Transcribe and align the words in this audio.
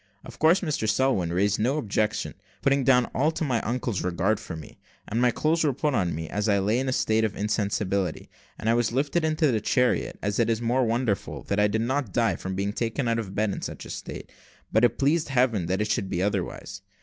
Of 0.25 0.39
course, 0.39 0.61
Mr 0.61 0.89
Selwin 0.89 1.31
raised 1.31 1.59
no 1.59 1.77
objections, 1.77 2.33
putting 2.63 2.83
down 2.83 3.05
all 3.13 3.29
to 3.33 3.43
my 3.43 3.61
uncle's 3.61 4.01
regard 4.03 4.39
for 4.39 4.55
me; 4.55 4.79
and 5.07 5.21
my 5.21 5.29
clothes 5.29 5.63
were 5.63 5.73
put 5.73 5.93
on 5.93 6.15
me, 6.15 6.27
as 6.27 6.49
I 6.49 6.57
lay 6.57 6.79
in 6.79 6.89
a 6.89 6.91
state 6.91 7.23
of 7.23 7.35
insensibility, 7.35 8.27
and 8.57 8.67
I 8.67 8.73
was 8.73 8.91
lifted 8.91 9.23
into 9.23 9.51
the 9.51 9.61
chariot. 9.61 10.17
It 10.23 10.49
is 10.49 10.59
most 10.59 10.87
wonderful 10.87 11.43
that 11.43 11.59
I 11.59 11.67
did 11.67 11.81
not 11.81 12.13
die 12.13 12.35
from 12.35 12.55
being 12.55 12.71
thus 12.71 12.79
taken 12.79 13.07
out 13.07 13.19
of 13.19 13.27
my 13.27 13.33
bed 13.33 13.51
in 13.51 13.61
such 13.61 13.85
a 13.85 13.91
state, 13.91 14.31
but 14.71 14.83
it 14.83 14.97
pleased 14.97 15.29
Heaven 15.29 15.67
that 15.67 15.81
it 15.81 15.91
should 15.91 16.09
be 16.09 16.23
otherwise. 16.23 16.81